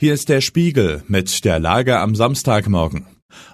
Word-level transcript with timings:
Hier 0.00 0.14
ist 0.14 0.28
der 0.28 0.40
Spiegel 0.40 1.02
mit 1.08 1.44
der 1.44 1.58
Lage 1.58 1.98
am 1.98 2.14
Samstagmorgen. 2.14 3.06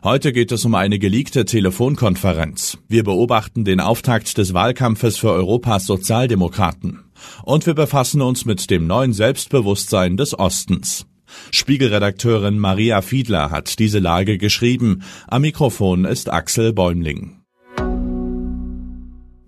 Heute 0.03 0.31
geht 0.31 0.53
es 0.53 0.67
um 0.67 0.75
eine 0.75 0.99
geleakte 0.99 1.47
Telefonkonferenz. 1.47 2.77
Wir 2.87 3.03
beobachten 3.03 3.65
den 3.65 3.81
Auftakt 3.81 4.37
des 4.37 4.53
Wahlkampfes 4.53 5.17
für 5.17 5.31
Europas 5.31 5.87
Sozialdemokraten. 5.87 7.03
Und 7.45 7.65
wir 7.65 7.73
befassen 7.73 8.21
uns 8.21 8.45
mit 8.45 8.71
dem 8.71 8.87
neuen 8.87 9.15
Selbstbewusstsein 9.15 10.19
des 10.19 10.39
Ostens. 10.39 11.07
Spiegelredakteurin 11.51 12.59
Maria 12.59 13.01
Fiedler 13.01 13.51
hat 13.51 13.79
diese 13.79 13.99
Lage 13.99 14.37
geschrieben. 14.37 15.03
Am 15.27 15.41
Mikrofon 15.41 16.05
ist 16.05 16.31
Axel 16.31 16.75
Bäumling. 16.75 17.41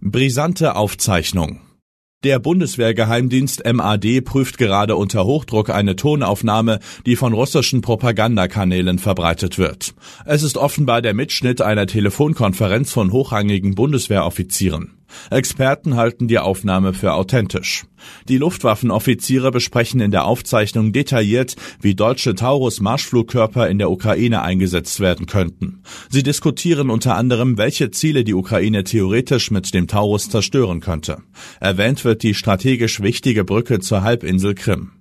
Brisante 0.00 0.76
Aufzeichnung. 0.76 1.60
Der 2.24 2.38
Bundeswehrgeheimdienst 2.38 3.62
MAD 3.70 4.22
prüft 4.24 4.56
gerade 4.56 4.96
unter 4.96 5.26
Hochdruck 5.26 5.70
eine 5.70 5.96
Tonaufnahme, 5.96 6.80
die 7.04 7.14
von 7.14 7.34
russischen 7.34 7.82
Propagandakanälen 7.82 8.98
verbreitet 8.98 9.58
wird. 9.58 9.94
Es 10.24 10.42
ist 10.42 10.56
offenbar 10.56 11.02
der 11.02 11.12
Mitschnitt 11.12 11.60
einer 11.60 11.86
Telefonkonferenz 11.86 12.90
von 12.90 13.12
hochrangigen 13.12 13.74
Bundeswehroffizieren. 13.74 14.95
Experten 15.30 15.96
halten 15.96 16.28
die 16.28 16.38
Aufnahme 16.38 16.94
für 16.94 17.14
authentisch. 17.14 17.84
Die 18.28 18.38
Luftwaffenoffiziere 18.38 19.50
besprechen 19.50 20.00
in 20.00 20.10
der 20.10 20.26
Aufzeichnung 20.26 20.92
detailliert, 20.92 21.56
wie 21.80 21.94
deutsche 21.94 22.34
Taurus-Marschflugkörper 22.34 23.68
in 23.68 23.78
der 23.78 23.90
Ukraine 23.90 24.42
eingesetzt 24.42 25.00
werden 25.00 25.26
könnten. 25.26 25.82
Sie 26.08 26.22
diskutieren 26.22 26.90
unter 26.90 27.16
anderem, 27.16 27.58
welche 27.58 27.90
Ziele 27.90 28.24
die 28.24 28.34
Ukraine 28.34 28.84
theoretisch 28.84 29.50
mit 29.50 29.72
dem 29.74 29.88
Taurus 29.88 30.28
zerstören 30.28 30.80
könnte. 30.80 31.18
Erwähnt 31.60 32.04
wird 32.04 32.22
die 32.22 32.34
strategisch 32.34 33.00
wichtige 33.00 33.44
Brücke 33.44 33.80
zur 33.80 34.02
Halbinsel 34.02 34.54
Krim. 34.54 34.92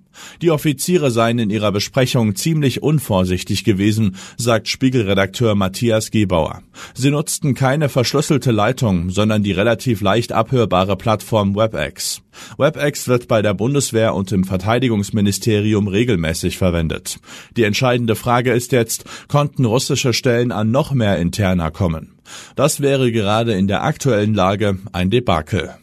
Die 0.42 0.50
Offiziere 0.50 1.10
seien 1.10 1.38
in 1.38 1.50
ihrer 1.50 1.72
Besprechung 1.72 2.34
ziemlich 2.34 2.82
unvorsichtig 2.82 3.64
gewesen, 3.64 4.16
sagt 4.36 4.68
Spiegelredakteur 4.68 5.54
Matthias 5.54 6.10
Gebauer. 6.10 6.62
Sie 6.94 7.10
nutzten 7.10 7.54
keine 7.54 7.88
verschlüsselte 7.88 8.52
Leitung, 8.52 9.10
sondern 9.10 9.42
die 9.42 9.52
relativ 9.52 10.00
leicht 10.00 10.32
abhörbare 10.32 10.96
Plattform 10.96 11.54
WebEx. 11.54 12.22
WebEx 12.58 13.08
wird 13.08 13.28
bei 13.28 13.42
der 13.42 13.54
Bundeswehr 13.54 14.14
und 14.14 14.32
im 14.32 14.44
Verteidigungsministerium 14.44 15.88
regelmäßig 15.88 16.58
verwendet. 16.58 17.18
Die 17.56 17.64
entscheidende 17.64 18.14
Frage 18.14 18.52
ist 18.52 18.72
jetzt, 18.72 19.04
konnten 19.28 19.64
russische 19.64 20.12
Stellen 20.12 20.52
an 20.52 20.70
noch 20.70 20.92
mehr 20.92 21.18
Interna 21.18 21.70
kommen? 21.70 22.18
Das 22.54 22.80
wäre 22.80 23.12
gerade 23.12 23.52
in 23.54 23.68
der 23.68 23.84
aktuellen 23.84 24.34
Lage 24.34 24.78
ein 24.92 25.10
Debakel. 25.10 25.76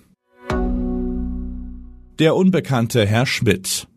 Der 2.19 2.35
unbekannte 2.35 3.05
Herr 3.05 3.25
Schmidt. 3.25 3.87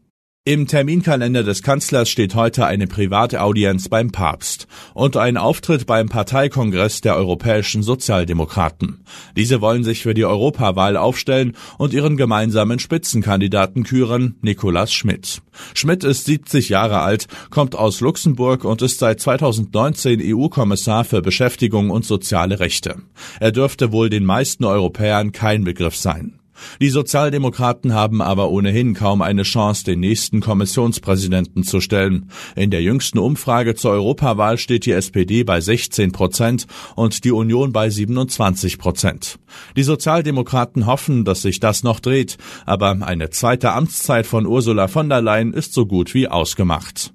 Im 0.48 0.68
Terminkalender 0.68 1.42
des 1.42 1.60
Kanzlers 1.64 2.08
steht 2.08 2.36
heute 2.36 2.66
eine 2.66 2.86
Privataudienz 2.86 3.88
beim 3.88 4.12
Papst 4.12 4.68
und 4.94 5.16
ein 5.16 5.36
Auftritt 5.36 5.86
beim 5.86 6.08
Parteikongress 6.08 7.00
der 7.00 7.16
europäischen 7.16 7.82
Sozialdemokraten. 7.82 9.04
Diese 9.34 9.60
wollen 9.60 9.82
sich 9.82 10.04
für 10.04 10.14
die 10.14 10.24
Europawahl 10.24 10.96
aufstellen 10.96 11.56
und 11.78 11.92
ihren 11.92 12.16
gemeinsamen 12.16 12.78
Spitzenkandidaten 12.78 13.82
küren, 13.82 14.36
Nicolas 14.40 14.92
Schmidt. 14.92 15.42
Schmidt 15.74 16.04
ist 16.04 16.26
70 16.26 16.68
Jahre 16.68 17.00
alt, 17.00 17.26
kommt 17.50 17.74
aus 17.74 18.00
Luxemburg 18.00 18.64
und 18.64 18.82
ist 18.82 19.00
seit 19.00 19.18
2019 19.20 20.20
EU-Kommissar 20.22 21.02
für 21.02 21.22
Beschäftigung 21.22 21.90
und 21.90 22.04
soziale 22.04 22.60
Rechte. 22.60 23.02
Er 23.40 23.50
dürfte 23.50 23.90
wohl 23.90 24.10
den 24.10 24.24
meisten 24.24 24.64
Europäern 24.64 25.32
kein 25.32 25.64
Begriff 25.64 25.96
sein. 25.96 26.35
Die 26.80 26.88
Sozialdemokraten 26.88 27.94
haben 27.94 28.20
aber 28.22 28.50
ohnehin 28.50 28.94
kaum 28.94 29.22
eine 29.22 29.42
Chance, 29.42 29.84
den 29.84 30.00
nächsten 30.00 30.40
Kommissionspräsidenten 30.40 31.62
zu 31.62 31.80
stellen. 31.80 32.30
In 32.54 32.70
der 32.70 32.82
jüngsten 32.82 33.18
Umfrage 33.18 33.74
zur 33.74 33.92
Europawahl 33.92 34.58
steht 34.58 34.86
die 34.86 34.92
SPD 34.92 35.44
bei 35.44 35.60
16 35.60 36.12
Prozent 36.12 36.66
und 36.94 37.24
die 37.24 37.32
Union 37.32 37.72
bei 37.72 37.90
27 37.90 38.78
Prozent. 38.78 39.38
Die 39.76 39.82
Sozialdemokraten 39.82 40.86
hoffen, 40.86 41.24
dass 41.24 41.42
sich 41.42 41.60
das 41.60 41.82
noch 41.82 42.00
dreht, 42.00 42.36
aber 42.64 42.96
eine 43.00 43.30
zweite 43.30 43.72
Amtszeit 43.72 44.26
von 44.26 44.46
Ursula 44.46 44.88
von 44.88 45.08
der 45.08 45.22
Leyen 45.22 45.52
ist 45.52 45.72
so 45.72 45.86
gut 45.86 46.14
wie 46.14 46.28
ausgemacht. 46.28 47.12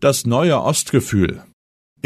Das 0.00 0.26
neue 0.26 0.60
Ostgefühl. 0.60 1.42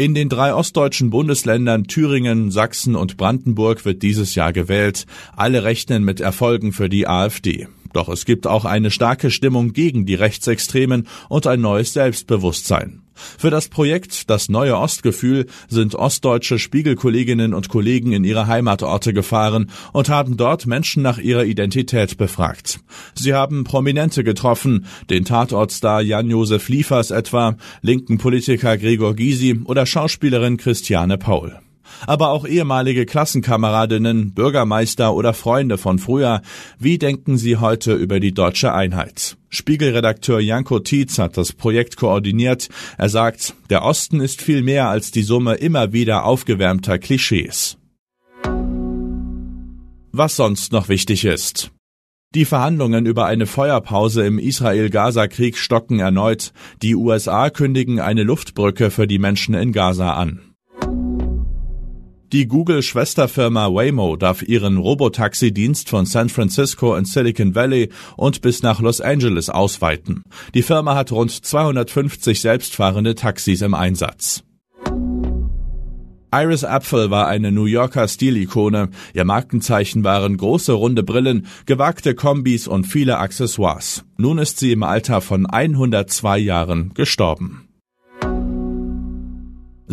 In 0.01 0.15
den 0.15 0.29
drei 0.29 0.55
ostdeutschen 0.55 1.11
Bundesländern 1.11 1.83
Thüringen, 1.83 2.49
Sachsen 2.49 2.95
und 2.95 3.17
Brandenburg 3.17 3.85
wird 3.85 4.01
dieses 4.01 4.33
Jahr 4.33 4.51
gewählt. 4.51 5.05
Alle 5.35 5.63
rechnen 5.63 6.03
mit 6.03 6.19
Erfolgen 6.19 6.73
für 6.73 6.89
die 6.89 7.07
AfD. 7.07 7.67
Doch 7.93 8.09
es 8.09 8.25
gibt 8.25 8.47
auch 8.47 8.65
eine 8.65 8.89
starke 8.89 9.29
Stimmung 9.29 9.73
gegen 9.73 10.07
die 10.07 10.15
Rechtsextremen 10.15 11.07
und 11.29 11.45
ein 11.45 11.61
neues 11.61 11.93
Selbstbewusstsein. 11.93 13.00
Für 13.13 13.49
das 13.49 13.69
Projekt 13.69 14.29
Das 14.29 14.49
neue 14.49 14.77
Ostgefühl 14.77 15.47
sind 15.67 15.95
ostdeutsche 15.95 16.59
Spiegelkolleginnen 16.59 17.53
und 17.53 17.69
Kollegen 17.69 18.13
in 18.13 18.23
ihre 18.23 18.47
Heimatorte 18.47 19.13
gefahren 19.13 19.69
und 19.93 20.09
haben 20.09 20.37
dort 20.37 20.67
Menschen 20.67 21.03
nach 21.03 21.17
ihrer 21.17 21.45
Identität 21.45 22.17
befragt. 22.17 22.79
Sie 23.15 23.33
haben 23.33 23.63
Prominente 23.63 24.23
getroffen, 24.23 24.85
den 25.09 25.25
Tatortstar 25.25 26.01
Jan-Josef 26.01 26.69
Liefers 26.69 27.11
etwa, 27.11 27.57
linken 27.81 28.17
Politiker 28.17 28.77
Gregor 28.77 29.15
Gysi 29.15 29.59
oder 29.65 29.85
Schauspielerin 29.85 30.57
Christiane 30.57 31.17
Paul 31.17 31.59
aber 32.07 32.29
auch 32.29 32.45
ehemalige 32.45 33.05
Klassenkameradinnen, 33.05 34.33
Bürgermeister 34.33 35.13
oder 35.13 35.33
Freunde 35.33 35.77
von 35.77 35.99
früher. 35.99 36.41
Wie 36.79 36.97
denken 36.97 37.37
Sie 37.37 37.57
heute 37.57 37.93
über 37.93 38.19
die 38.19 38.33
deutsche 38.33 38.73
Einheit? 38.73 39.37
Spiegelredakteur 39.49 40.39
Janko 40.39 40.79
Tietz 40.79 41.19
hat 41.19 41.37
das 41.37 41.53
Projekt 41.53 41.97
koordiniert. 41.97 42.69
Er 42.97 43.09
sagt, 43.09 43.53
der 43.69 43.83
Osten 43.83 44.21
ist 44.21 44.41
viel 44.41 44.61
mehr 44.61 44.87
als 44.87 45.11
die 45.11 45.23
Summe 45.23 45.55
immer 45.55 45.93
wieder 45.93 46.25
aufgewärmter 46.25 46.99
Klischees. 46.99 47.77
Was 50.13 50.35
sonst 50.35 50.71
noch 50.71 50.89
wichtig 50.89 51.25
ist. 51.25 51.71
Die 52.33 52.45
Verhandlungen 52.45 53.05
über 53.05 53.25
eine 53.25 53.45
Feuerpause 53.45 54.25
im 54.25 54.39
Israel-Gaza-Krieg 54.39 55.57
stocken 55.57 55.99
erneut. 55.99 56.53
Die 56.81 56.95
USA 56.95 57.49
kündigen 57.49 57.99
eine 57.99 58.23
Luftbrücke 58.23 58.89
für 58.89 59.05
die 59.05 59.19
Menschen 59.19 59.53
in 59.53 59.73
Gaza 59.73 60.13
an. 60.13 60.50
Die 62.31 62.47
Google-Schwesterfirma 62.47 63.73
Waymo 63.73 64.15
darf 64.15 64.41
ihren 64.41 64.77
Robotaxi-Dienst 64.77 65.89
von 65.89 66.05
San 66.05 66.29
Francisco 66.29 66.95
in 66.95 67.03
Silicon 67.03 67.55
Valley 67.55 67.89
und 68.15 68.39
bis 68.41 68.63
nach 68.63 68.79
Los 68.79 69.01
Angeles 69.01 69.49
ausweiten. 69.49 70.23
Die 70.53 70.61
Firma 70.61 70.95
hat 70.95 71.11
rund 71.11 71.31
250 71.31 72.39
selbstfahrende 72.39 73.15
Taxis 73.15 73.61
im 73.61 73.73
Einsatz. 73.73 74.45
Iris 76.33 76.63
Apfel 76.63 77.11
war 77.11 77.27
eine 77.27 77.51
New 77.51 77.65
Yorker 77.65 78.07
Stilikone. 78.07 78.91
Ihr 79.13 79.25
Markenzeichen 79.25 80.05
waren 80.05 80.37
große 80.37 80.71
runde 80.71 81.03
Brillen, 81.03 81.47
gewagte 81.65 82.15
Kombis 82.15 82.65
und 82.65 82.85
viele 82.85 83.17
Accessoires. 83.17 84.05
Nun 84.17 84.37
ist 84.37 84.57
sie 84.57 84.71
im 84.71 84.83
Alter 84.83 85.19
von 85.19 85.45
102 85.45 86.37
Jahren 86.37 86.93
gestorben. 86.93 87.67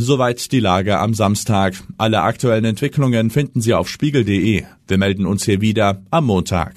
Soweit 0.01 0.53
die 0.53 0.61
Lage 0.61 0.97
am 1.01 1.13
Samstag. 1.13 1.75
Alle 1.97 2.23
aktuellen 2.23 2.65
Entwicklungen 2.65 3.31
finden 3.31 3.61
Sie 3.61 3.75
auf 3.75 3.89
spiegel.de. 3.89 4.63
Wir 4.87 4.97
melden 4.97 5.27
uns 5.27 5.45
hier 5.45 5.61
wieder 5.61 6.03
am 6.13 6.27
Montag. 6.27 6.77